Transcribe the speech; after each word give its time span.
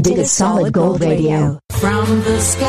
Dit 0.00 0.16
is 0.16 0.36
Solid 0.36 0.76
Gold 0.76 1.02
Radio. 1.02 1.56
From 1.74 2.22
the 2.22 2.36
skies 2.40 2.68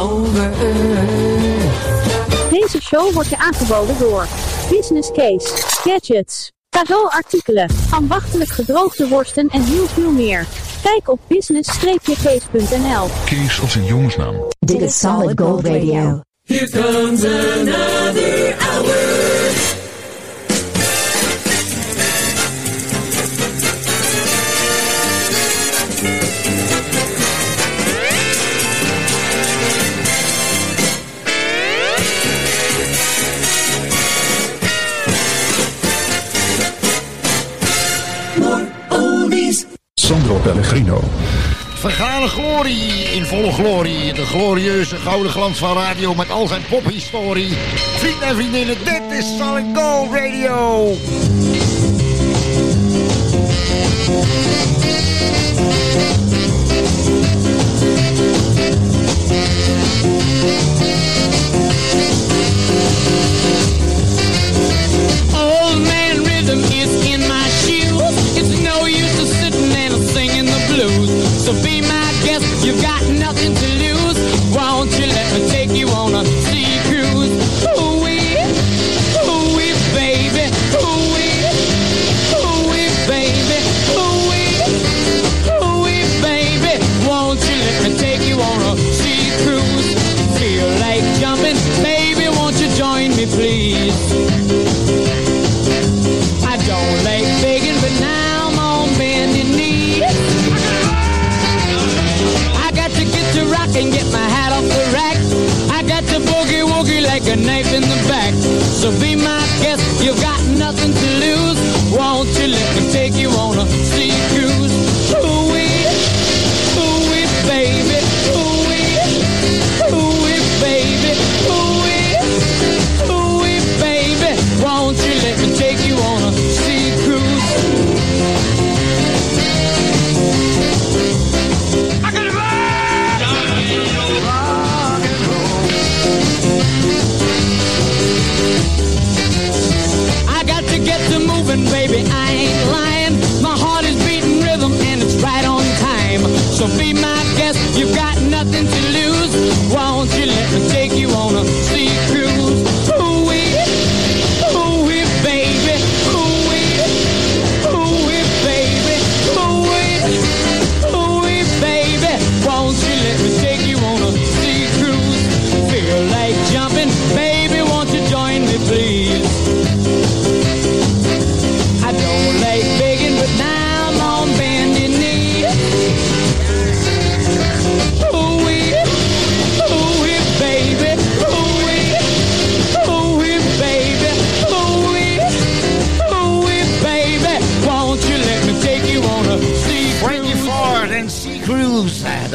over 0.00 0.52
earth. 0.52 2.50
Deze 2.50 2.80
show 2.82 3.12
wordt 3.12 3.28
je 3.28 3.38
aangeboden 3.38 3.98
door 3.98 4.26
Business 4.70 5.10
Case, 5.12 5.48
Gadgets, 5.66 6.52
cadeauartikelen, 6.70 7.70
ambachtelijk 7.90 8.50
gedroogde 8.50 9.08
worsten 9.08 9.48
en 9.48 9.62
heel 9.62 9.86
veel 9.86 10.10
meer. 10.10 10.46
Kijk 10.82 11.08
op 11.08 11.20
business-case.nl. 11.26 13.08
Kees 13.24 13.60
als 13.60 13.74
een 13.74 13.84
jongensnaam. 13.84 14.34
Dit 14.58 14.80
is 14.80 14.98
Solid 14.98 15.40
Gold 15.40 15.66
Radio. 15.66 16.20
Here 16.44 16.70
comes 16.70 17.24
another 17.24 18.56
hour. 18.58 19.11
Pellegrino. 40.34 41.00
Vergane 41.74 42.28
glorie 42.28 43.14
in 43.14 43.24
volle 43.24 43.52
glorie. 43.52 44.12
De 44.12 44.26
glorieuze 44.26 44.96
gouden 44.96 45.30
glans 45.30 45.58
van 45.58 45.76
radio 45.76 46.14
met 46.14 46.30
al 46.30 46.46
zijn 46.46 46.62
pophistorie. 46.70 47.56
Vrienden 47.96 48.28
en 48.28 48.34
vriendinnen, 48.34 48.76
dit 48.84 49.18
is 49.18 49.36
Solid 49.38 49.64
Gold 49.74 50.12
Radio. 50.12 50.94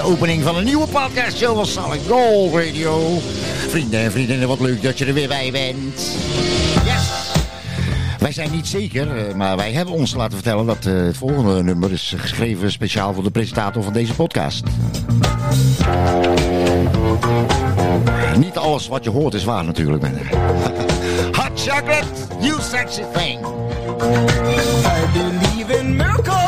opening 0.08 0.44
van 0.44 0.58
een 0.58 0.64
nieuwe 0.64 0.88
podcast 0.88 1.38
show 1.38 1.56
van 1.56 1.66
Solid 1.66 2.02
Gold 2.08 2.54
Radio. 2.54 3.20
Vrienden 3.68 4.00
en 4.00 4.12
vriendinnen, 4.12 4.48
wat 4.48 4.60
leuk 4.60 4.82
dat 4.82 4.98
je 4.98 5.06
er 5.06 5.14
weer 5.14 5.28
bij 5.28 5.52
bent. 5.52 6.18
Yes! 6.86 7.10
Wij 8.20 8.32
zijn 8.32 8.52
niet 8.52 8.68
zeker, 8.68 9.28
eh, 9.28 9.34
maar 9.34 9.58
wij 9.58 9.72
hebben 9.72 9.94
ons 9.94 10.16
laten 10.16 10.34
vertellen 10.34 10.66
dat 10.66 10.86
eh, 10.86 10.94
het 10.94 11.18
volgende 11.18 11.64
nummer 11.64 11.92
is 11.92 12.14
geschreven 12.18 12.72
speciaal 12.72 13.14
voor 13.14 13.24
de 13.24 13.32
presentator 13.32 13.84
van 13.84 13.94
deze 13.94 14.14
podcast. 14.14 14.64
Niet 18.38 18.58
alles 18.58 18.88
wat 18.88 19.04
je 19.04 19.10
hoort 19.10 19.34
is 19.34 19.44
waar 19.44 19.64
natuurlijk. 19.64 20.04
Hot 21.40 21.52
chocolate, 21.56 22.08
new 22.40 22.62
sexy 22.62 23.04
thing. 23.14 23.40
I 24.86 25.06
believe 25.14 25.80
in 25.80 25.96
miracles. 25.96 26.47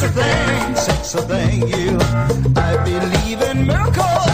such 0.00 0.08
a 0.08 0.12
thing, 0.14 0.76
such 0.76 1.14
a 1.14 1.22
thing, 1.26 1.68
you. 1.68 1.98
I 2.56 2.76
believe 2.84 3.42
in 3.42 3.66
miracles. 3.66 4.30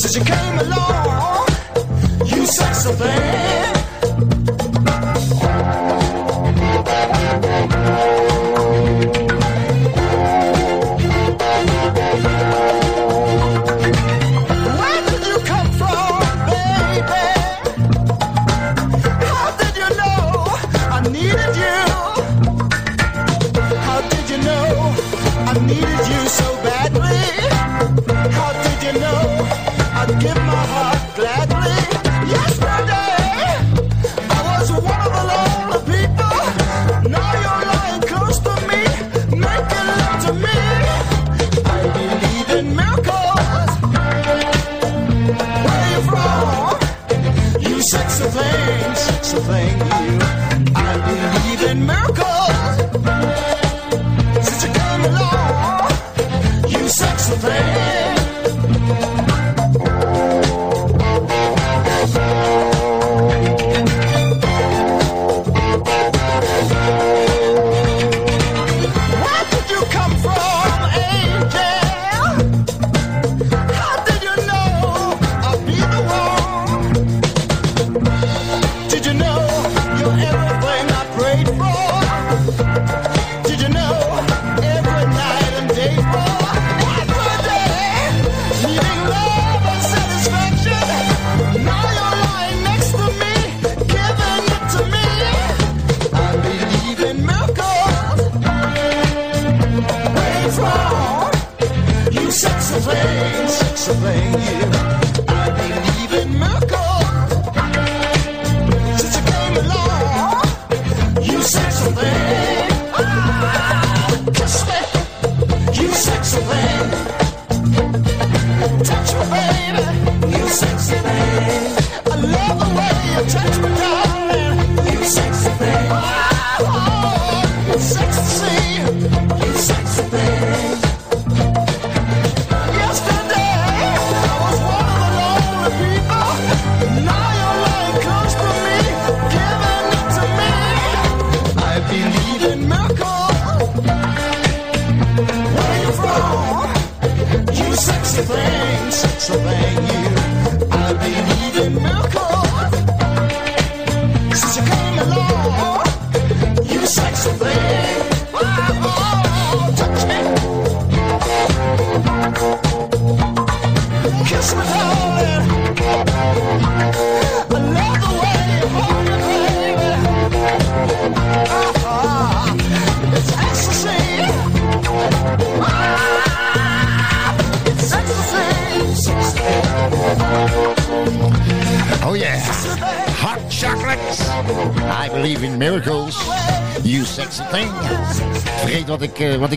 Since 0.00 0.16
you 0.16 0.24
came 0.24 0.58
along, 0.58 1.46
you 2.26 2.46
such 2.46 2.86
a 2.90 2.96
thing. 2.96 3.57
everything 49.38 49.78
you. 49.78 50.18
I 50.74 51.52
believe 51.54 51.70
in 51.70 51.97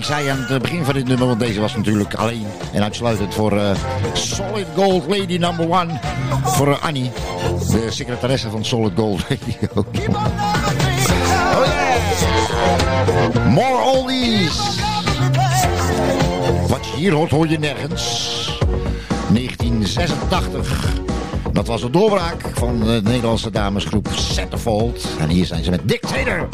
ik 0.02 0.08
zei 0.08 0.28
aan 0.28 0.46
het 0.48 0.62
begin 0.62 0.86
van 0.86 0.94
dit 0.94 1.08
nummer, 1.08 1.28
want 1.28 1.40
deze 1.40 1.60
was 1.60 1.76
natuurlijk 1.76 2.14
alleen 2.14 2.46
en 2.74 2.84
uitsluitend 2.84 3.34
voor 3.34 3.58
eh, 3.58 3.72
Solid 4.14 4.66
Gold 4.76 5.08
Lady 5.08 5.38
Number 5.38 5.70
One. 5.70 6.00
Voor 6.44 6.68
eh, 6.68 6.84
Annie, 6.84 7.12
de 7.70 7.92
secretaresse 7.92 8.50
van 8.50 8.66
Solid 8.66 8.92
Gold 8.96 9.22
Lady. 9.30 9.56
More 13.50 13.84
oldies. 13.84 14.80
Wat 16.68 16.86
je 16.86 16.96
hier 16.96 17.14
hoort, 17.14 17.32
hoor 17.32 17.48
je 17.48 17.60
nergens. 17.60 18.46
1986. 19.34 20.90
Dat 21.52 21.68
was 21.68 21.82
de 21.82 21.90
doorbraak 21.90 22.50
van 22.54 22.80
de 22.80 23.02
Nederlandse 23.04 23.50
damesgroep 23.50 24.08
Centerfold. 24.16 25.08
En 25.20 25.30
hier 25.30 25.46
zijn 25.46 25.64
ze 25.64 25.70
met 25.70 25.82
Dick 25.88 26.02
Dictator. 26.02 26.50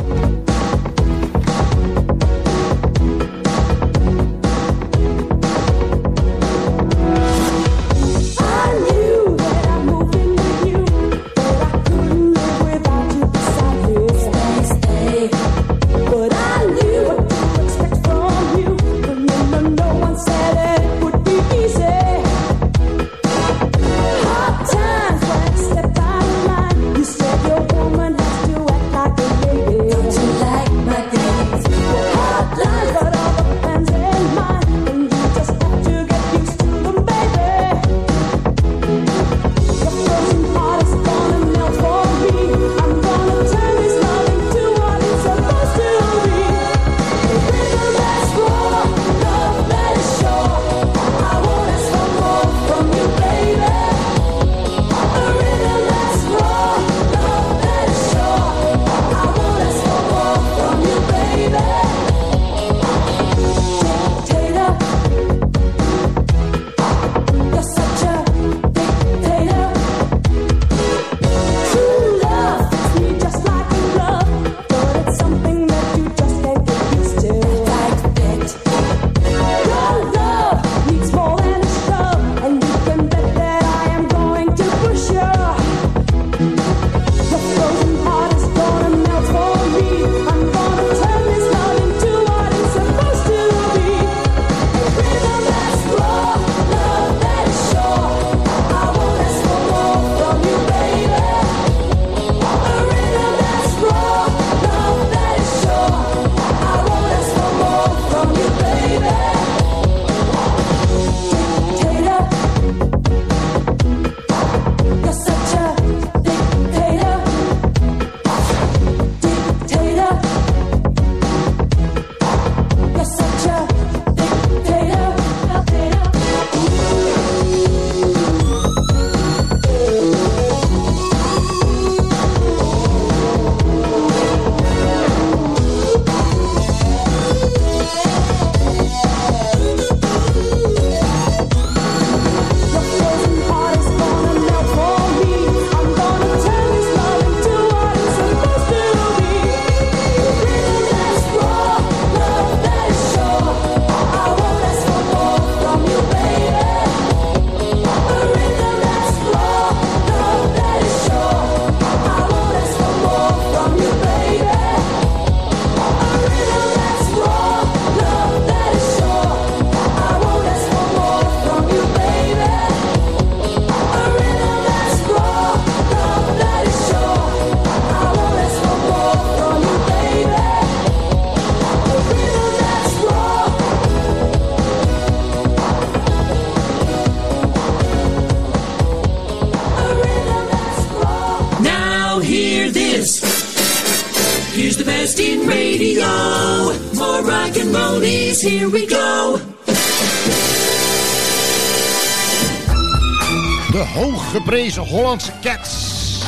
Hollandse 204.98 205.32
Cats 205.42 206.24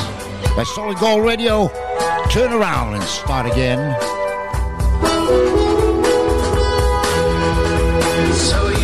bij 0.54 0.64
Solid 0.64 0.98
Gold 0.98 1.28
Radio. 1.28 1.70
Turn 2.28 2.52
around 2.52 2.94
and 2.94 3.02
start 3.02 3.50
again. 3.50 3.96
So 8.32 8.79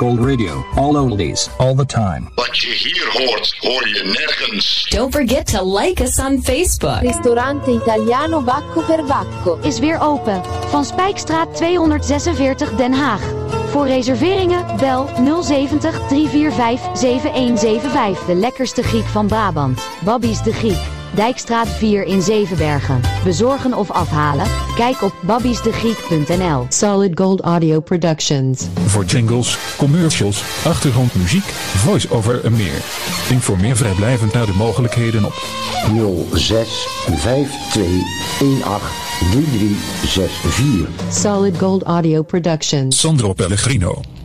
Gold 0.00 0.24
Radio. 0.24 0.64
All 0.76 0.96
oldies, 0.96 1.50
all 1.58 1.74
the 1.74 1.84
time. 1.84 2.28
Wat 2.34 2.58
je 2.58 2.70
hier 2.70 3.08
hoort, 3.12 3.56
hoor 3.58 3.88
je 3.88 4.02
nergens. 4.04 4.86
Don't 4.88 5.14
forget 5.14 5.46
to 5.46 5.78
like 5.78 6.02
us 6.02 6.18
on 6.18 6.42
Facebook. 6.42 7.00
Ristorante 7.00 7.70
Italiano 7.70 8.42
Bacco 8.42 8.80
per 8.80 9.04
Bacco 9.04 9.58
is 9.62 9.78
weer 9.78 9.98
open. 10.00 10.42
Van 10.68 10.84
Spijkstraat 10.84 11.56
246 11.56 12.70
Den 12.76 12.92
Haag. 12.92 13.20
Voor 13.70 13.86
reserveringen 13.86 14.76
bel 14.76 15.08
070 15.42 16.06
345 16.08 16.98
7175. 16.98 18.26
De 18.26 18.34
lekkerste 18.34 18.82
Griek 18.82 19.06
van 19.06 19.26
Brabant. 19.26 19.80
Babbies 20.04 20.42
de 20.42 20.52
Griek. 20.52 20.99
Dijkstraat 21.14 21.68
4 21.68 22.04
in 22.04 22.22
Zevenbergen. 22.22 23.00
Bezorgen 23.24 23.74
of 23.74 23.90
afhalen? 23.90 24.46
Kijk 24.76 25.02
op 25.02 25.14
babbiesdegriek.nl. 25.20 26.66
Solid 26.68 27.18
Gold 27.18 27.40
Audio 27.40 27.80
Productions. 27.80 28.66
Voor 28.86 29.04
jingles, 29.04 29.58
commercials, 29.76 30.44
achtergrondmuziek, 30.64 31.44
voice-over 31.76 32.44
en 32.44 32.52
meer. 32.52 32.84
Informeer 33.30 33.76
vrijblijvend 33.76 34.32
naar 34.32 34.46
de 34.46 34.54
mogelijkheden 34.54 35.24
op 35.24 35.34
06 36.34 36.86
5218 37.06 38.88
3364. 39.30 40.88
Solid 41.12 41.58
Gold 41.58 41.82
Audio 41.82 42.22
Productions. 42.22 43.00
Sandro 43.00 43.32
Pellegrino. 43.32 44.19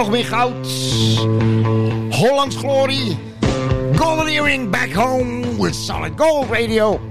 nog 0.00 0.10
meer 0.10 0.24
goud. 0.24 0.66
Hollands 2.10 2.56
glorie. 2.56 3.18
Golden 3.96 4.26
Earring 4.26 4.70
back 4.70 4.92
home 4.92 5.58
with 5.58 5.74
Solid 5.74 6.12
Gold 6.16 6.50
Radio. 6.50 7.09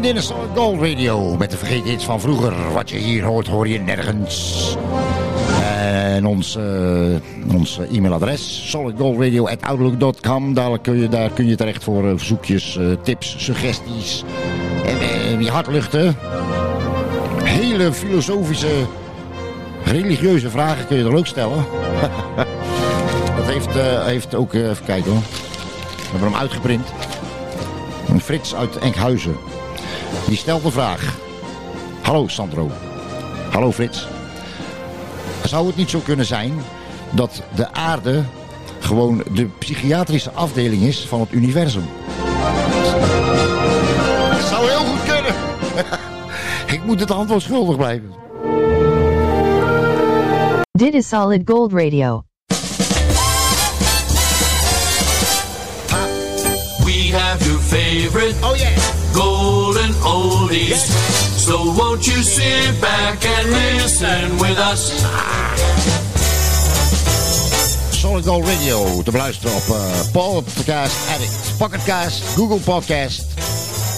Vrienden 0.00 0.22
Solid 0.22 0.48
Gold 0.54 0.80
Radio. 0.80 1.36
Met 1.36 1.50
de 1.50 1.56
vergeten 1.56 1.90
hits 1.90 2.04
van 2.04 2.20
vroeger. 2.20 2.72
Wat 2.72 2.90
je 2.90 2.96
hier 2.96 3.24
hoort, 3.24 3.46
hoor 3.46 3.68
je 3.68 3.78
nergens. 3.78 4.76
En 5.72 6.26
ons, 6.26 6.56
eh, 6.56 7.54
ons 7.54 7.78
e-mailadres, 7.92 8.70
solidgoldradio.outlook.com. 8.70 10.54
Daar 10.54 10.78
kun 10.78 11.00
je, 11.00 11.08
daar 11.08 11.30
kun 11.30 11.46
je 11.46 11.56
terecht 11.56 11.84
voor 11.84 12.04
eh, 12.08 12.12
verzoekjes, 12.16 12.76
eh, 12.76 12.86
tips, 13.02 13.34
suggesties. 13.38 14.24
En 15.32 15.44
je 15.44 15.50
hart 15.50 15.66
luchten. 15.66 16.16
Hele 17.42 17.92
filosofische, 17.92 18.86
religieuze 19.84 20.50
vragen 20.50 20.86
kun 20.86 20.96
je 20.96 21.04
er 21.04 21.16
ook 21.16 21.26
stellen. 21.26 21.64
Dat 23.36 23.46
heeft, 23.46 23.74
heeft 24.04 24.34
ook, 24.34 24.52
even 24.52 24.84
kijken 24.84 25.10
hoor. 25.10 25.20
We 25.20 26.10
hebben 26.10 26.28
hem 26.28 26.40
uitgeprint. 26.40 26.92
Frits 28.20 28.54
uit 28.54 28.78
Enkhuizen. 28.78 29.49
Die 30.26 30.36
stelt 30.36 30.62
de 30.62 30.70
vraag. 30.70 31.18
Hallo 32.02 32.28
Sandro. 32.28 32.70
Hallo 33.50 33.72
Frits. 33.72 34.08
Zou 35.44 35.66
het 35.66 35.76
niet 35.76 35.90
zo 35.90 35.98
kunnen 35.98 36.26
zijn 36.26 36.52
dat 37.10 37.42
de 37.54 37.72
aarde 37.72 38.24
gewoon 38.80 39.22
de 39.32 39.44
psychiatrische 39.58 40.30
afdeling 40.30 40.82
is 40.82 41.00
van 41.00 41.20
het 41.20 41.32
universum? 41.32 41.84
Dat 44.30 44.48
zou 44.48 44.68
heel 44.68 44.84
goed 44.84 45.02
kunnen. 45.02 45.34
Ik 46.74 46.84
moet 46.84 47.00
het 47.00 47.10
antwoord 47.10 47.42
schuldig 47.42 47.76
blijven. 47.76 48.14
Dit 50.70 50.94
is 50.94 51.08
Solid 51.08 51.42
Gold 51.44 51.72
Radio. 51.72 52.22
We 56.84 57.10
have 57.12 57.44
your 57.44 57.60
favorite 57.60 58.34
oldies. 60.50 60.82
So 61.46 61.72
won't 61.72 62.06
you 62.06 62.22
sit 62.22 62.80
back 62.80 63.24
and 63.24 63.50
listen 63.50 64.38
with 64.38 64.58
us? 64.58 65.02
Solid 67.90 68.26
Gold 68.26 68.44
Radio 68.44 69.02
te 69.02 69.10
beluisteren 69.10 69.56
op 69.56 69.62
eh, 69.68 70.00
Podcast 70.12 70.96
Addict, 71.14 71.56
Pocketcast, 71.58 72.22
Google 72.36 72.58
Podcast, 72.58 73.24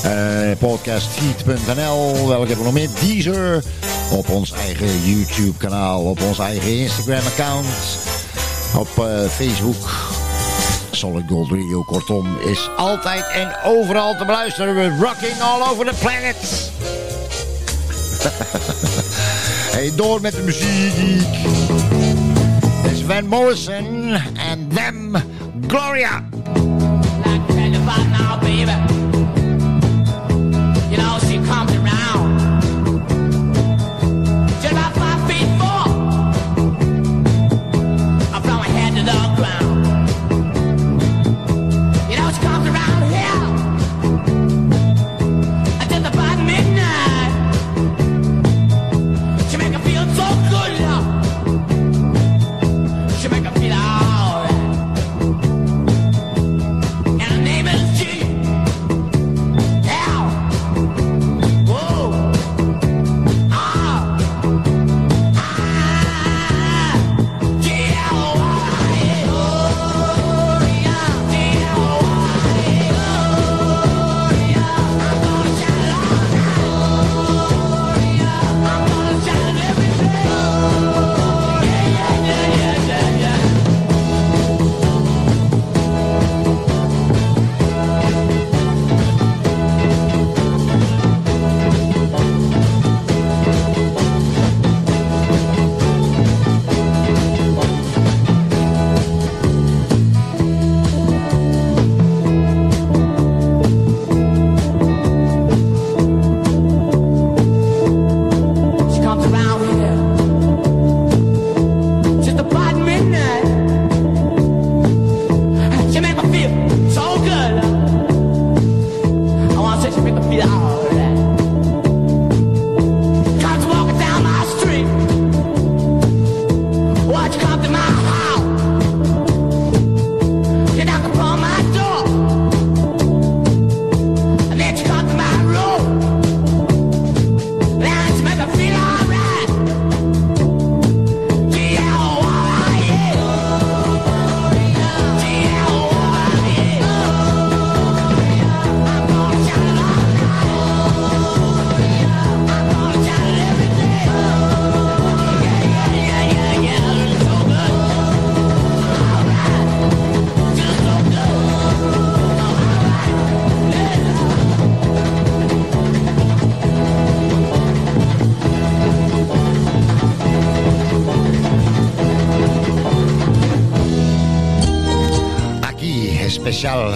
eh 0.02 0.50
podcastfeed.nl, 0.58 2.26
welke 2.28 2.46
hebben 2.46 2.56
we 2.56 2.64
nog 2.64 2.72
meer? 2.72 2.88
Deezer, 3.00 3.62
op 4.10 4.28
ons 4.28 4.52
eigen 4.52 5.04
YouTube 5.04 5.56
kanaal, 5.56 6.02
op 6.02 6.20
ons 6.20 6.38
eigen 6.38 6.78
Instagram 6.78 7.26
account, 7.26 7.66
op 8.74 8.98
eh, 8.98 9.28
Facebook. 9.28 10.11
Solid 10.94 11.28
Gold 11.28 11.50
Radio, 11.50 11.82
kortom, 11.82 12.38
is 12.44 12.68
altijd 12.76 13.28
en 13.28 13.62
overal 13.64 14.16
te 14.16 14.24
beluisteren. 14.24 14.74
We're 14.74 14.96
rocking 14.98 15.40
all 15.40 15.70
over 15.70 15.84
the 15.86 15.94
planet. 16.00 16.70
hey, 19.76 19.92
door 19.96 20.20
met 20.20 20.32
de 20.32 20.42
muziek. 20.42 21.32
Dit 22.82 22.92
is 22.92 23.02
Van 23.02 23.26
Morrison 23.26 24.12
en 24.34 24.68
Them 24.68 25.16
Gloria. 25.66 26.22
now, 28.10 28.40
baby. 28.40 28.72
You 30.90 30.96
know, 30.96 31.18
she 31.18 31.36
comes 31.50 31.81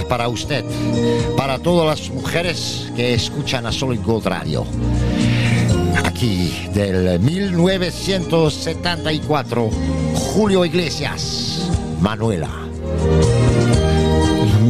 para 0.09 0.29
usted, 0.29 0.65
para 1.37 1.59
todas 1.59 1.87
las 1.87 2.09
mujeres 2.11 2.89
que 2.95 3.15
escuchan 3.15 3.67
a 3.67 3.73
Solid 3.73 3.99
Gold 4.05 4.27
Radio. 4.27 4.65
Aquí 6.05 6.69
del 6.73 7.19
1974, 7.19 9.71
Julio 10.15 10.65
Iglesias, 10.65 11.69
Manuela. 12.01 12.51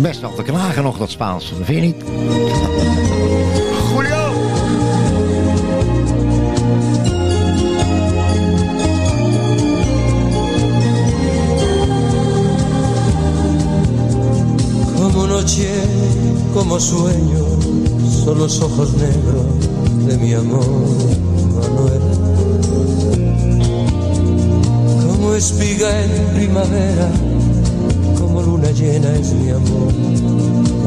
Best 0.01 0.21
wel 0.21 0.35
te 0.35 0.43
knagen 0.43 0.83
nog 0.83 0.99
dat 0.99 1.11
Spaans, 1.11 1.53
vind 1.63 1.69
je 1.69 1.75
niet? 1.75 2.05
Como 16.69 16.81
sueño, 16.81 17.45
son 18.25 18.39
los 18.39 18.61
ojos 18.61 18.93
negros 18.95 19.47
de 20.05 20.19
mi 20.19 20.33
amor, 20.33 20.67
Manuela. 21.55 22.13
Como 25.07 25.35
espiga 25.35 26.03
en 26.03 26.11
primavera, 26.35 27.09
como 28.19 28.43
luna 28.43 28.69
llena 28.73 29.15
es 29.15 29.33
mi 29.35 29.51
amor, 29.51 29.93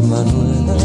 Manuela. 0.09 0.75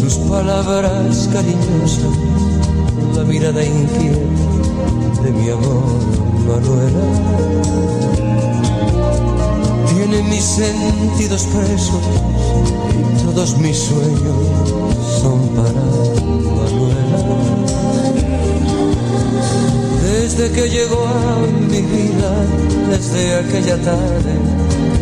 Sus 0.00 0.14
palabras 0.30 1.28
cariñosas, 1.30 2.16
la 3.16 3.24
mirada 3.24 3.62
inquieta 3.62 4.18
de 5.24 5.30
mi 5.30 5.50
amor, 5.50 5.84
Manuela 6.48 7.99
tiene 10.10 10.28
mis 10.28 10.44
sentidos 10.44 11.46
presos 11.46 12.02
y 12.90 13.24
todos 13.24 13.56
mis 13.58 13.76
sueños 13.76 14.36
son 15.20 15.48
para 15.50 15.84
Manuela. 16.56 17.18
Desde 20.02 20.50
que 20.50 20.68
llegó 20.68 21.06
a 21.06 21.36
mi 21.68 21.82
vida, 21.82 22.32
desde 22.90 23.36
aquella 23.36 23.76
tarde, 23.82 24.32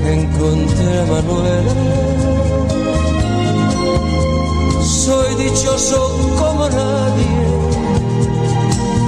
encontré 0.06 1.00
a 1.00 1.06
Manuela. 1.06 1.74
Soy 4.84 5.44
dichoso 5.44 6.34
como 6.38 6.68
nadie, 6.68 7.36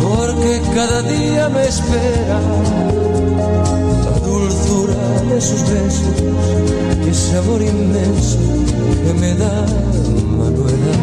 porque 0.03 0.63
cada 0.75 1.03
día 1.03 1.49
me 1.51 1.67
espera 1.67 2.41
de 5.35 5.40
sus 5.40 5.62
besos 5.62 6.21
ese 7.09 7.37
amor 7.37 7.62
inmenso 7.62 8.38
que 9.05 9.14
me 9.21 9.35
da 9.35 9.66
Manuela. 10.38 10.95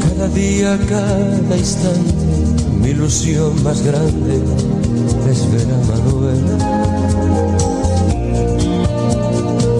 Cada 0.00 0.28
día, 0.28 0.78
cada 0.88 1.56
instante, 1.56 2.12
mi 2.80 2.88
ilusión 2.90 3.62
más 3.62 3.82
grande 3.82 4.81
es 5.32 5.50
ver 5.50 5.66
a 5.72 5.78
Manuela. 5.90 6.56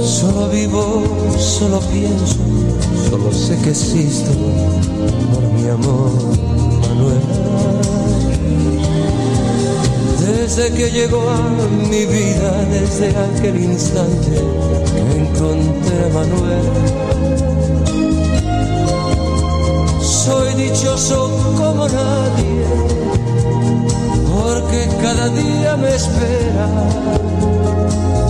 Solo 0.02 0.48
vivo, 0.48 1.02
solo 1.38 1.80
pienso, 1.92 2.36
solo 3.10 3.32
sé 3.32 3.58
que 3.62 3.70
existo 3.70 4.30
por 5.32 5.42
mi 5.52 5.68
amor, 5.68 6.10
Manuela. 6.88 7.34
Desde 10.26 10.72
que 10.72 10.90
llegó 10.90 11.22
a 11.28 11.40
mi 11.90 12.06
vida, 12.06 12.64
desde 12.70 13.08
aquel 13.10 13.62
instante 13.62 14.32
que 14.90 15.00
encontré 15.18 16.04
a 16.04 16.08
Manuela. 16.14 16.72
Soy 20.00 20.54
dichoso 20.54 21.30
como 21.58 21.88
nadie 21.88 23.01
porque 24.52 24.88
cada 25.00 25.28
día 25.28 25.76
me 25.76 25.94
espera 25.94 26.66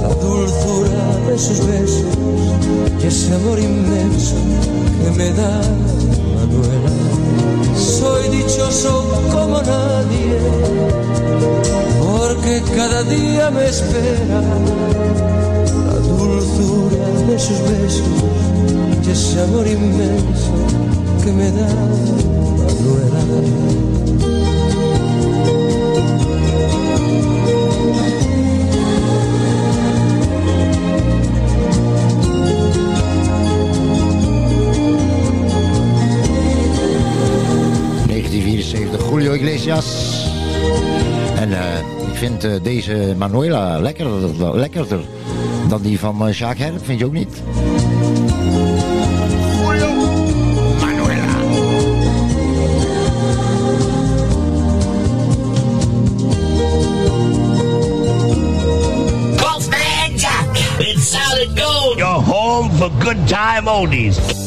la 0.03 0.15
dulzura 0.27 1.05
de 1.29 1.39
sus 1.39 1.67
besos 1.67 2.05
y 3.03 3.07
ese 3.07 3.35
amor 3.35 3.59
inmenso 3.59 4.37
que 5.03 5.11
me 5.19 5.33
da 5.33 5.61
Manuela. 6.37 6.93
Soy 7.77 8.29
dichoso 8.29 8.93
como 9.33 9.63
nadie, 9.63 10.39
porque 11.99 12.63
cada 12.77 13.03
día 13.05 13.51
me 13.51 13.69
espera 13.69 14.41
la 15.89 15.99
dulzura 16.13 17.07
de 17.29 17.39
sus 17.39 17.59
besos 17.73 18.11
y 19.05 19.11
ese 19.11 19.41
amor 19.43 19.67
inmenso 19.67 20.53
que 21.25 21.33
me 21.33 21.51
da 21.51 21.69
Manuela. 22.59 24.32
Iglesias. 39.63 40.27
En 41.37 41.53
eh, 41.53 41.79
ik 42.09 42.15
vind 42.15 42.45
eh, 42.45 42.53
deze 42.63 43.15
Manuela 43.19 43.81
lekkerder, 43.81 44.57
lekkerder 44.57 45.01
dan 45.69 45.83
die 45.83 45.99
van 45.99 46.29
uh, 46.29 46.33
Jacques 46.33 46.69
Herp, 46.69 46.85
vind 46.85 46.99
je 46.99 47.07
ook 47.07 47.13
niet? 47.13 47.43
Jack 60.17 60.57
in 60.79 60.99
solid 60.99 61.61
gold. 61.61 61.99
Your 61.99 62.23
home 62.23 62.71
for 62.71 62.91
good 62.99 63.27
time 63.27 63.71
oldies. 63.71 64.42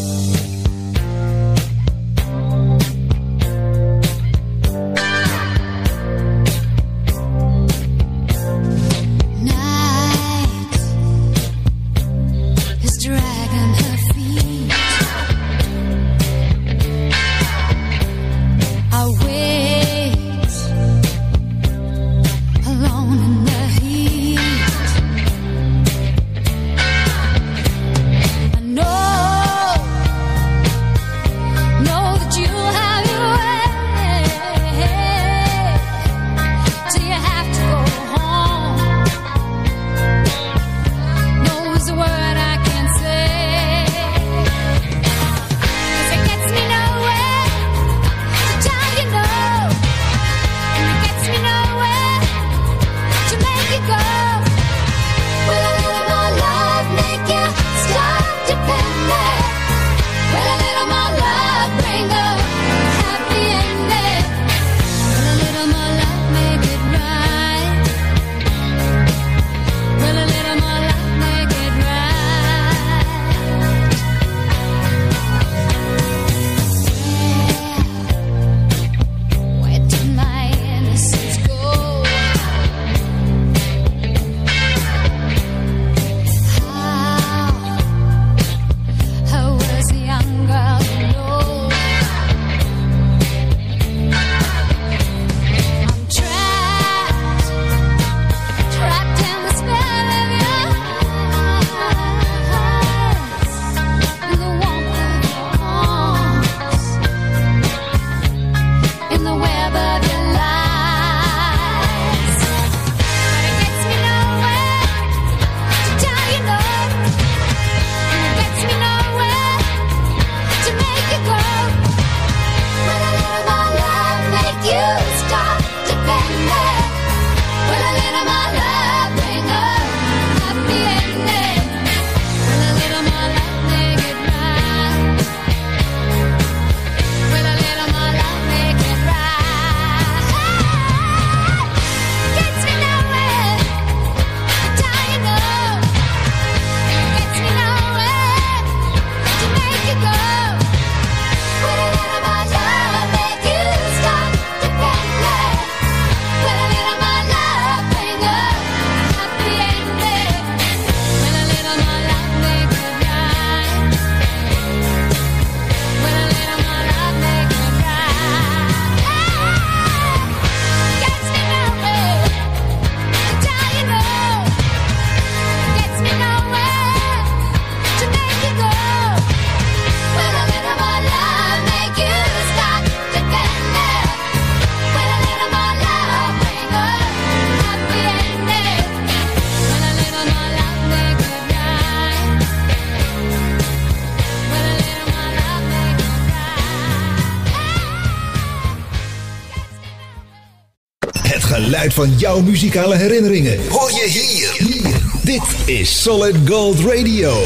Van 201.96 202.14
jouw 202.18 202.42
muzikale 202.42 202.96
herinneringen. 202.96 203.60
Hoor 203.70 203.92
je 203.92 204.08
hier. 204.10 204.68
hier. 204.68 204.94
Dit 205.24 205.44
is 205.66 206.02
Solid 206.02 206.36
Gold 206.46 206.80
Radio. 206.80 207.44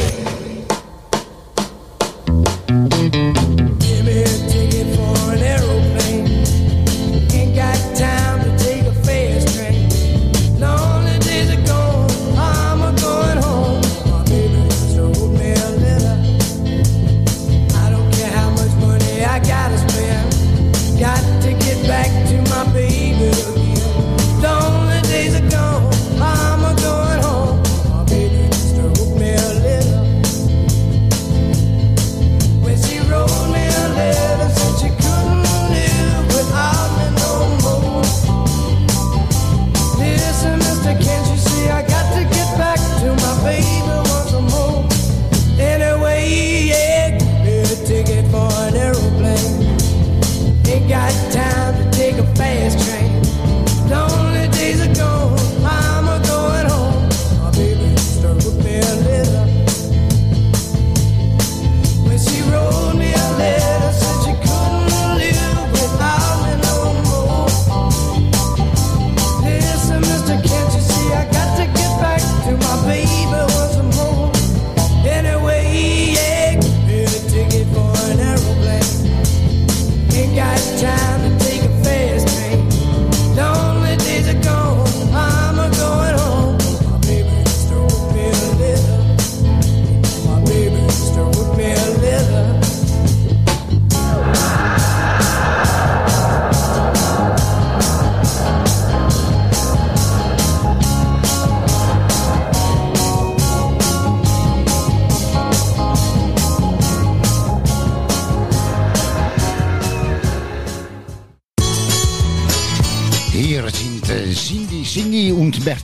Cindy, 114.40 114.84
Cindy 114.84 115.32
und 115.32 115.64
Bert. 115.64 115.84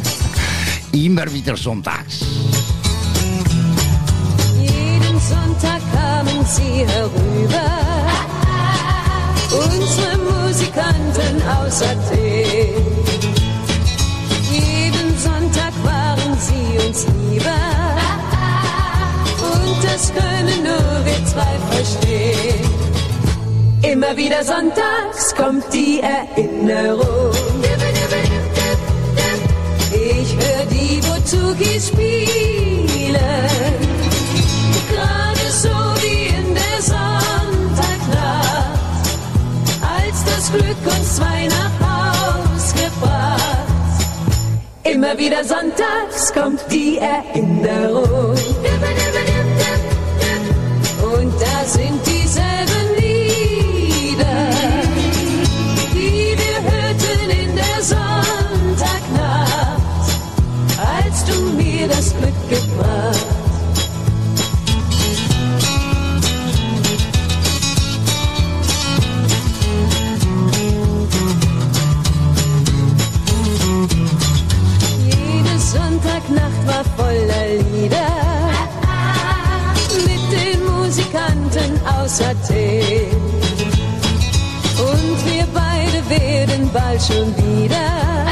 Immer 0.92 1.30
wieder 1.32 1.56
sonntags. 1.56 2.24
Jeden 4.58 5.20
Sonntag 5.20 5.80
kamen 5.92 6.44
sie 6.46 6.84
herüber, 6.86 7.70
unsere 9.52 10.18
Musikanten 10.18 11.42
aus 11.48 11.82
Athen. 11.82 12.82
Jeden 14.50 15.18
Sonntag 15.18 15.72
waren 15.84 16.36
sie 16.40 16.88
uns 16.88 17.06
lieber, 17.30 17.60
und 19.52 19.84
das 19.84 20.12
können 20.12 20.64
nur 20.64 21.04
wir 21.04 21.26
zwei 21.26 21.58
verstehen. 21.70 22.79
Immer 23.82 24.14
wieder 24.14 24.44
sonntags 24.44 25.34
kommt 25.34 25.64
die 25.72 26.00
Erinnerung. 26.00 27.32
Ich 29.92 30.36
höre 30.36 30.66
die 30.66 31.00
Bozukis 31.00 31.88
spielen. 31.88 33.16
Gerade 34.90 35.50
so 35.50 35.68
wie 36.02 36.26
in 36.28 36.54
der 36.54 36.82
Sonntagnacht, 36.82 38.40
als 39.98 40.24
das 40.26 40.52
Glück 40.52 40.86
uns 40.86 41.16
zwei 41.16 41.48
nach 41.48 41.74
Haus 41.80 42.74
gebracht. 42.74 43.66
Immer 44.84 45.16
wieder 45.16 45.42
sonntags 45.42 46.32
kommt 46.34 46.60
die 46.70 46.98
Erinnerung. 46.98 48.39
Musikanten 81.50 81.80
aus 81.86 82.20
Athen. 82.20 83.16
Und 84.78 85.26
wir 85.26 85.46
beide 85.52 86.08
werden 86.08 86.70
bald 86.72 87.02
schon 87.02 87.34
wieder 87.36 88.26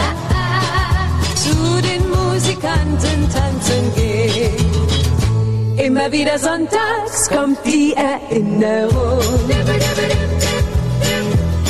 zu 1.34 1.82
den 1.82 2.08
Musikanten 2.10 3.28
tanzen 3.30 3.94
gehen. 3.96 5.76
Immer 5.84 6.12
wieder 6.12 6.38
sonntags 6.38 7.28
kommt 7.28 7.58
die 7.64 7.94
Erinnerung. 7.94 9.20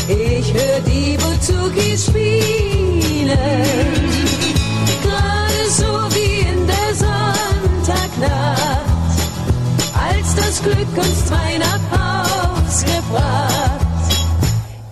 Ich 0.09 0.53
höre 0.53 0.81
die 0.87 1.17
Buzukis 1.17 2.07
spielen. 2.07 3.98
Das 10.49 10.63
Glück 10.63 10.97
uns 10.97 11.27
zwei 11.27 11.59
nach 11.59 11.81
Haus 11.93 12.83
gebracht. 12.83 13.87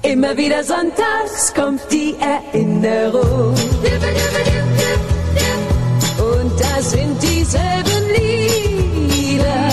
Immer 0.03 0.37
wieder 0.37 0.63
sonntags 0.63 1.55
kommt 1.55 1.81
die 1.91 2.15
Erinnerung. 2.21 3.55
Und 6.19 6.61
da 6.61 6.83
sind 6.83 7.23
dieselben 7.23 8.05
Lieder, 8.17 9.69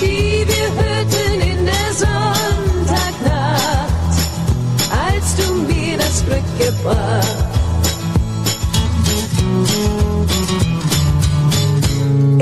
die 0.00 0.44
wir 0.52 0.68
hörten 0.82 1.40
in 1.52 1.66
der 1.66 1.92
Sonntagnacht, 2.02 3.04
als 5.06 5.36
du 5.36 5.54
mir 5.72 5.96
das 5.96 6.24
Glück 6.24 6.58
gebracht. 6.58 7.49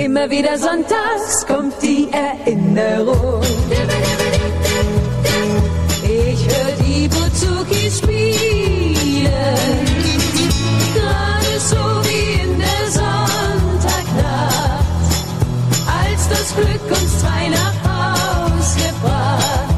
Immer 0.09 0.31
wieder 0.31 0.57
sonntags 0.57 1.47
kommt 1.47 1.75
die 1.83 2.09
Erinnerung. 2.11 3.43
Ich 6.03 6.49
höre 6.49 6.73
die 6.83 7.09
Buzukis 7.09 7.99
spielen. 7.99 9.29
Gerade 10.95 11.61
so 11.61 11.77
wie 12.09 12.41
in 12.41 12.59
der 12.59 12.91
Sonntagnacht, 12.91 14.85
als 16.01 16.29
das 16.31 16.55
Glück 16.57 16.91
uns 16.91 17.19
zwei 17.21 17.49
nach 17.51 17.77
Haus 17.85 18.77
gebracht. 18.77 19.75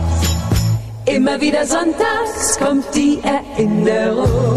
Immer 1.06 1.40
wieder 1.40 1.66
sonntags 1.66 2.56
kommt 2.56 2.84
die 2.94 3.20
Erinnerung. 3.24 4.54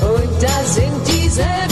Und 0.00 0.42
da 0.42 0.64
sind 0.64 1.06
dieselben 1.06 1.63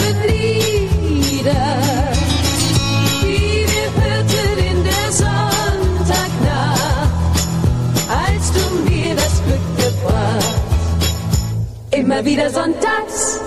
Immer 12.03 12.25
wieder 12.25 12.49
sonntags. 12.49 13.39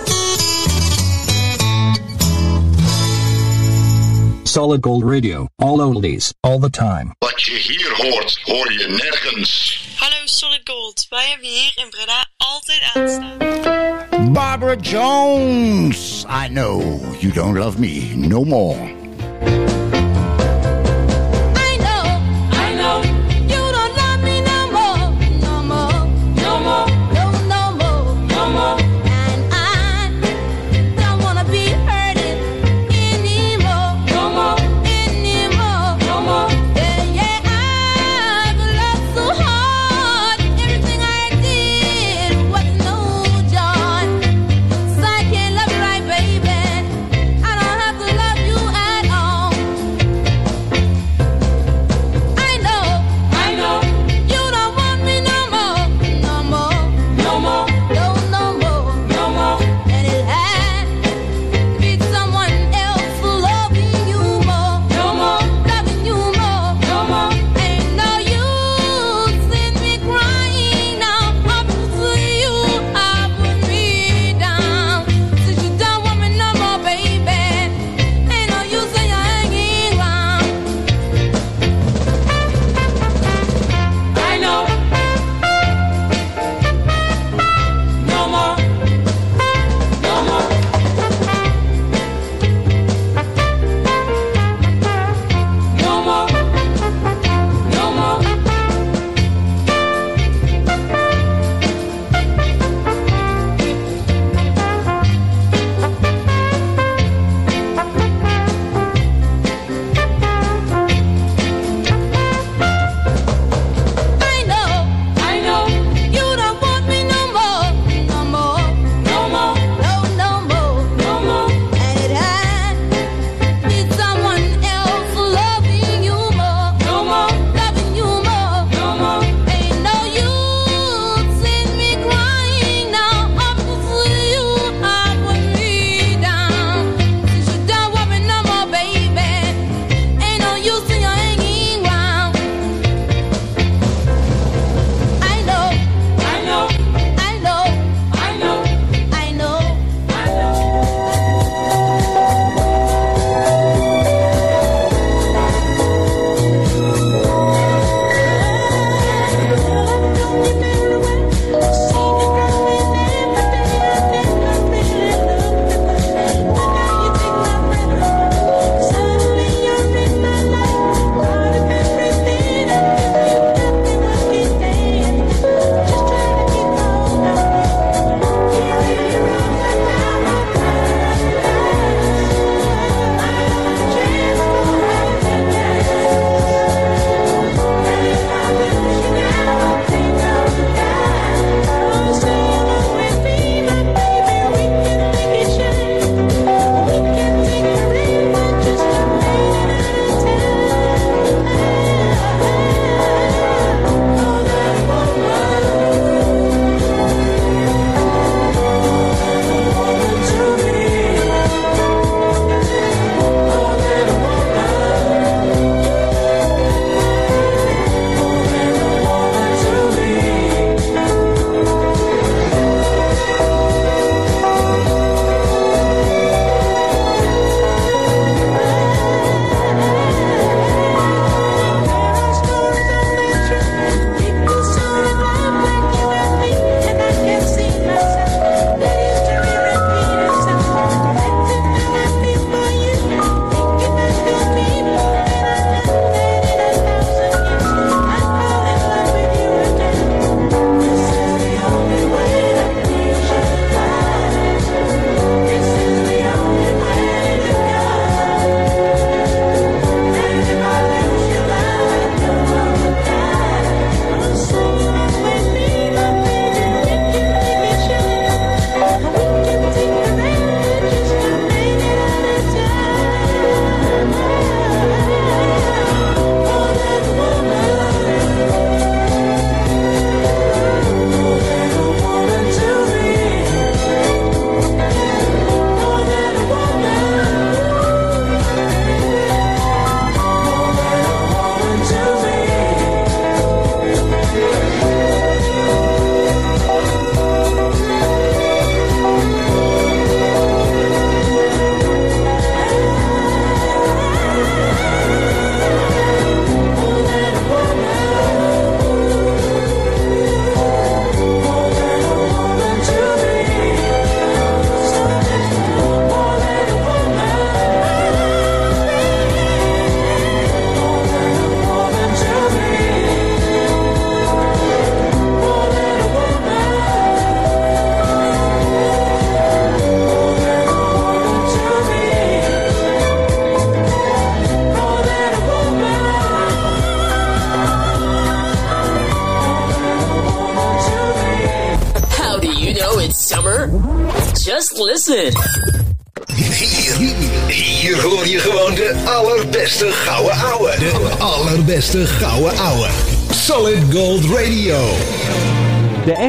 Solid 4.45 4.83
Gold 4.83 5.05
Radio. 5.05 5.49
All 5.59 5.83
oldies. 5.83 6.33
All 6.43 6.59
the 6.59 6.71
time. 6.71 7.13
Wat 7.19 7.43
je 7.43 7.55
hier 7.55 7.93
hoort, 7.97 8.41
hoor 8.45 8.73
je 8.73 8.87
nergens. 8.89 9.81
Hallo 9.97 10.17
Solid 10.25 10.61
Gold, 10.65 11.07
wij 11.11 11.29
hebben 11.29 11.49
hier 11.49 11.73
in 11.75 11.91
Breda 11.91 12.27
altijd 12.37 12.83
aanstaan. 12.95 14.33
Barbara 14.33 14.77
Jones. 14.81 16.25
I 16.45 16.49
know 16.49 16.83
you 17.21 17.33
don't 17.33 17.59
love 17.59 17.79
me 17.79 18.13
no 18.15 18.45
more. 18.45 19.06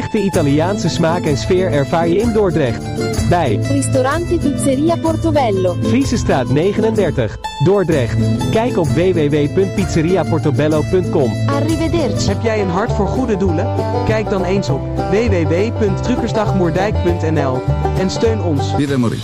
Echte 0.08 0.26
Italiaanse 0.26 0.88
smaak 0.88 1.24
en 1.24 1.36
sfeer 1.36 1.72
ervaar 1.72 2.08
je 2.08 2.18
in 2.18 2.32
Dordrecht. 2.32 2.82
Bij 3.28 3.56
Ristorante 3.56 4.38
Pizzeria 4.38 4.96
Portobello. 4.96 5.76
Friesestraat 5.82 6.48
39, 6.48 7.38
Dordrecht. 7.64 8.16
Kijk 8.50 8.76
op 8.76 8.86
www.pizzeriaportobello.com. 8.86 11.32
Arrivederci. 11.46 12.28
Heb 12.28 12.42
jij 12.42 12.60
een 12.60 12.68
hart 12.68 12.92
voor 12.92 13.06
goede 13.06 13.36
doelen? 13.36 13.74
Kijk 14.06 14.30
dan 14.30 14.44
eens 14.44 14.68
op 14.68 14.80
www.truckersdagmoerdijk.nl 14.96 17.60
en 17.98 18.10
steun 18.10 18.42
ons. 18.42 18.72
Morì. 18.96 19.20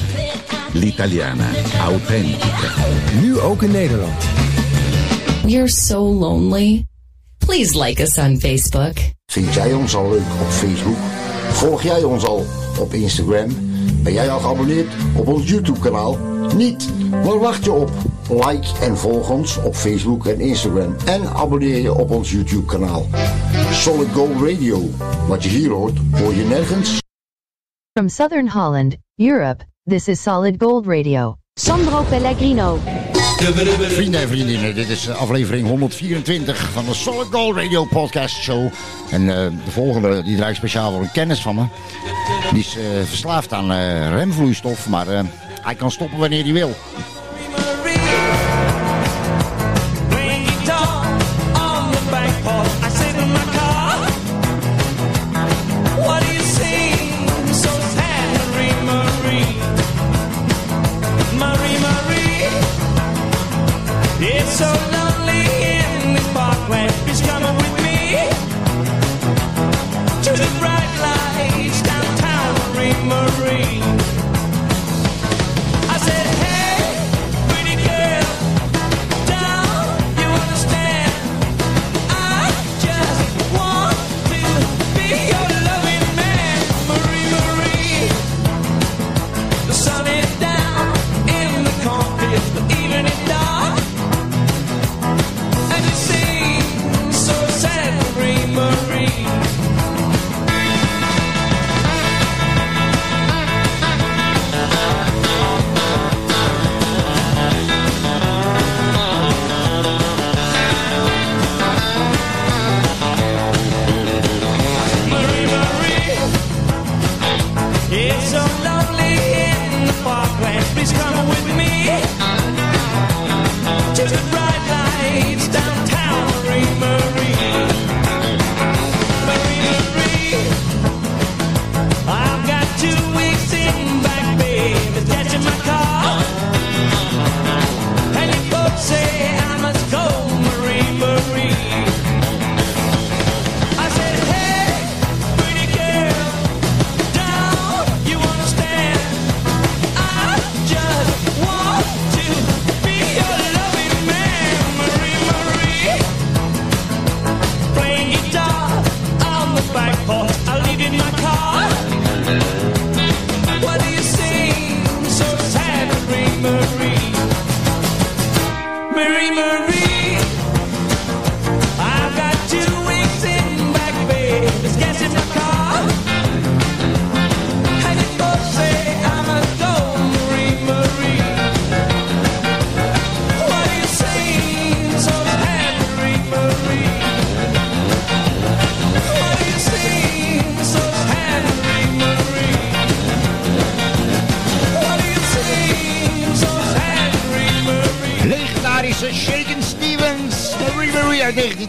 L'italiana 0.73 1.49
autentica. 1.85 2.73
Nu 3.21 3.41
ook 3.41 3.63
in 3.63 3.71
Nederland. 3.71 4.25
We're 5.45 5.69
so 5.69 6.01
lonely. 6.01 6.87
Please 7.55 7.79
like 7.79 8.03
us 8.03 8.19
on 8.19 8.41
Facebook. 8.41 8.93
Vind 9.27 9.55
jij 9.55 9.73
ons 9.73 9.95
al 9.95 10.11
leuk 10.11 10.33
op 10.41 10.49
Facebook? 10.49 10.97
Volg 11.53 11.83
jij 11.83 12.03
ons 12.03 12.27
al 12.27 12.45
op 12.81 12.93
Instagram? 12.93 13.49
Ben 14.03 14.13
jij 14.13 14.31
al 14.31 14.41
geabonneerd 14.41 14.87
op 15.17 15.27
ons 15.29 15.49
YouTube 15.49 15.81
kanaal? 15.81 16.19
Niet? 16.57 16.91
Waar 17.11 17.39
wacht 17.39 17.65
je 17.65 17.73
op? 17.73 17.91
Like 18.29 18.67
en 18.81 18.97
volg 18.97 19.31
ons 19.31 19.57
op 19.57 19.75
Facebook 19.75 20.27
en 20.27 20.41
Instagram. 20.41 20.97
En 21.05 21.29
abonneer 21.29 21.79
je 21.83 21.95
op 21.95 22.11
ons 22.11 22.31
YouTube 22.31 22.67
kanaal. 22.67 23.07
Solid 23.71 24.09
Gold 24.13 24.51
Radio. 24.51 24.91
Wat 25.29 25.43
je 25.43 25.49
hier 25.49 25.71
hoort, 25.71 25.99
hoor 26.13 26.35
je 26.35 26.45
nergens. 26.45 26.99
From 27.93 28.09
Southern 28.09 28.49
Holland, 28.49 28.97
Europe, 29.17 29.65
this 29.85 30.09
is 30.09 30.23
Solid 30.23 30.55
Gold 30.59 30.87
Radio. 30.87 31.35
Sandro 31.61 32.03
Pellegrino. 32.03 32.79
Vrienden 33.37 34.21
en 34.21 34.29
vriendinnen, 34.29 34.75
dit 34.75 34.89
is 34.89 35.09
aflevering 35.09 35.69
124 35.69 36.71
van 36.73 36.85
de 36.85 36.95
Solid 36.95 37.27
Gold 37.31 37.57
Radio 37.57 37.85
Podcast 37.85 38.37
Show. 38.37 38.71
En 39.11 39.29
eh, 39.29 39.51
de 39.65 39.71
volgende, 39.71 40.23
die 40.23 40.37
draait 40.37 40.57
speciaal 40.57 40.93
voor 40.93 41.01
een 41.01 41.13
kennis 41.13 41.41
van 41.41 41.55
me. 41.55 41.65
Die 42.51 42.61
is 42.61 42.77
eh, 42.77 42.85
verslaafd 43.05 43.53
aan 43.53 43.73
eh, 43.73 44.11
remvloeistof, 44.11 44.89
maar 44.89 45.07
hij 45.63 45.75
kan 45.75 45.91
stoppen 45.91 46.19
wanneer 46.19 46.43
hij 46.45 46.53
wil. 46.53 46.75
can't 91.85 92.24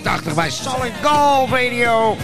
80 0.05 0.33
bij 0.33 0.49
Solid 0.49 0.93
Gold 1.03 1.49
Radio. 1.49 2.17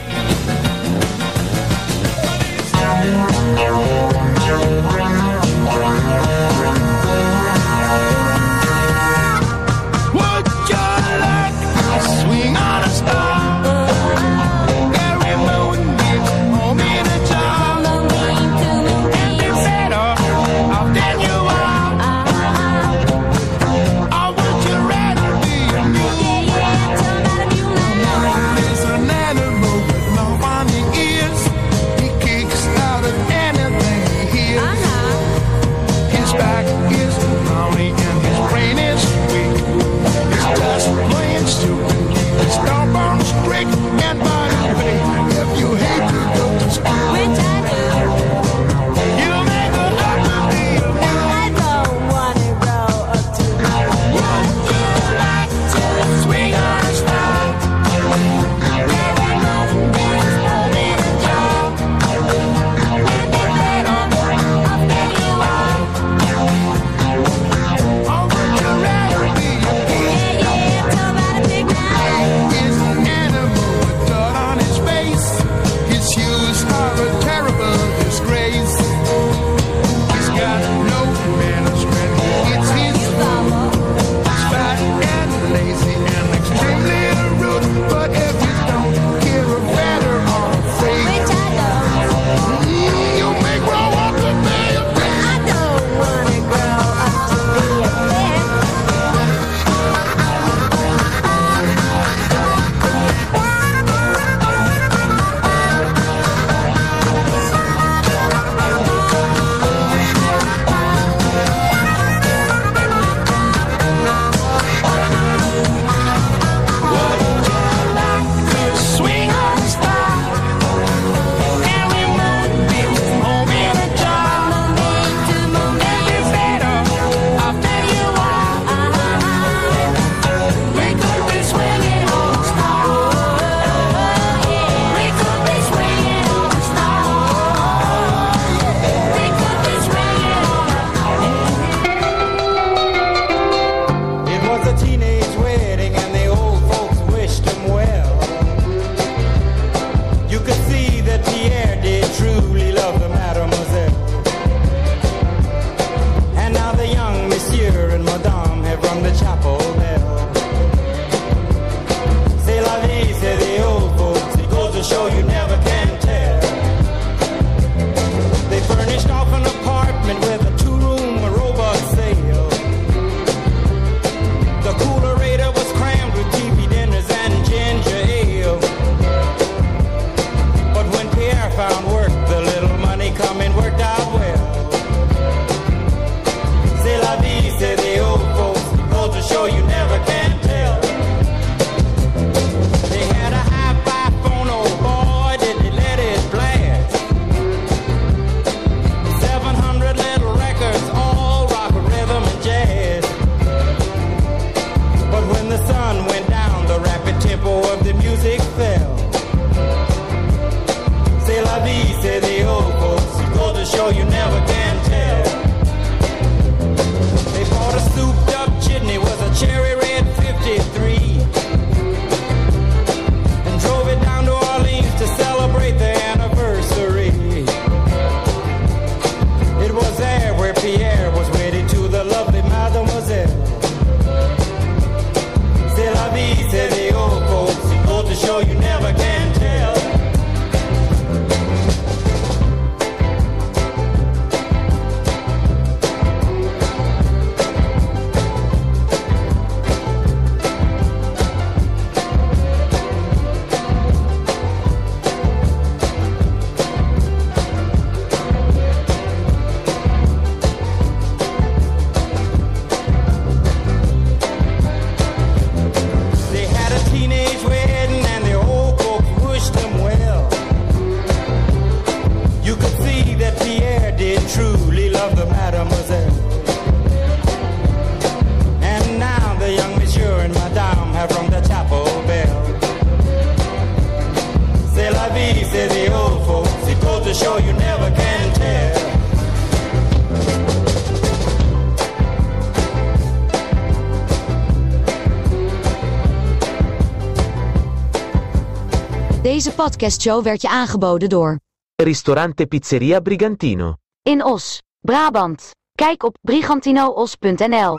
Podcastshow 299.62 300.24
werd 300.24 300.41
je 300.41 300.49
aangeboden 300.49 301.09
door 301.09 301.39
Ristorante 301.76 302.45
Pizzeria 302.45 302.99
Brigantino. 302.99 303.76
In 304.03 304.24
Os, 304.24 304.62
Brabant. 304.80 305.51
Kijk 305.76 306.03
op 306.03 306.18
brigantinoos.nl. 306.22 307.78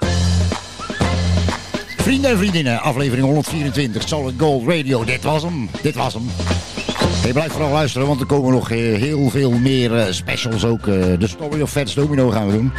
Vrienden 1.96 2.30
en 2.30 2.36
vriendinnen, 2.36 2.80
aflevering 2.80 3.26
124, 3.26 4.08
Solid 4.08 4.34
Gold 4.38 4.68
Radio. 4.68 5.04
Dit 5.04 5.22
was 5.22 5.42
hem, 5.42 5.68
dit 5.82 5.94
was 5.94 6.14
hem. 6.14 6.22
Hey, 7.22 7.32
blijf 7.32 7.52
vooral 7.52 7.70
luisteren, 7.72 8.06
want 8.06 8.20
er 8.20 8.26
komen 8.26 8.52
nog 8.52 8.70
eh, 8.70 8.78
heel 8.78 9.30
veel 9.30 9.50
meer 9.50 9.98
eh, 9.98 10.12
specials 10.12 10.64
ook. 10.64 10.86
eh, 10.86 11.18
de 11.18 11.26
Story 11.26 11.60
of 11.60 11.70
Fats 11.70 11.94
Domino 11.94 12.30
gaan 12.30 12.46
we 12.46 12.52
doen. 12.52 12.72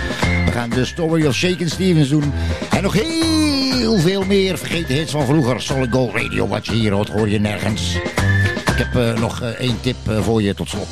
We 0.45 0.51
gaan 0.51 0.69
de 0.69 0.85
Story 0.85 1.25
of 1.25 1.33
Shaken 1.33 1.69
Stevens 1.69 2.09
doen. 2.09 2.33
En 2.69 2.83
nog 2.83 2.93
heel 2.93 3.99
veel 3.99 4.25
meer 4.25 4.57
vergeten 4.57 4.95
hits 4.95 5.11
van 5.11 5.25
vroeger. 5.25 5.61
Solid 5.61 5.91
Gold 5.91 6.15
Radio, 6.15 6.47
wat 6.47 6.65
je 6.65 6.73
hier 6.73 6.91
hoort, 6.91 7.09
hoor 7.09 7.29
je 7.29 7.39
nergens. 7.39 7.97
Ik 8.73 8.79
heb 8.79 8.95
eh, 8.95 9.19
nog 9.19 9.41
eh, 9.41 9.47
één 9.49 9.81
tip 9.81 9.95
eh, 10.07 10.21
voor 10.21 10.41
je 10.41 10.53
tot 10.53 10.69
slot. 10.69 10.87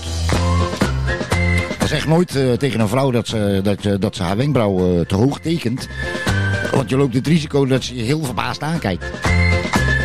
Zeg 1.86 2.08
nooit 2.08 2.60
tegen 2.60 2.80
een 2.80 2.88
vrouw 2.88 3.12
dat 3.12 3.28
ze, 3.28 3.60
dat, 3.64 4.02
dat 4.02 4.16
ze 4.16 4.24
haar 4.24 4.38
wenkbrauw 4.38 5.04
te 5.04 5.16
hoog 5.16 5.40
tekent. 5.40 5.88
Want 6.72 6.90
je 6.90 6.98
loopt 6.98 7.14
het 7.14 7.28
risico 7.28 7.66
dat 7.66 7.84
ze 7.84 7.96
je 7.96 8.02
heel 8.02 8.24
verbaasd 8.24 8.62
aankijkt. 8.62 9.06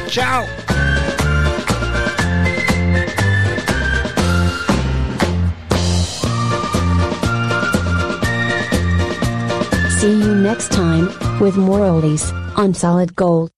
Ciao! 0.09 0.45
See 9.99 10.19
you 10.19 10.35
next 10.35 10.71
time 10.71 11.09
with 11.41 11.57
more 11.57 11.91
oldies 11.91 12.33
on 12.55 12.75
Solid 12.75 13.13
Gold. 13.15 13.56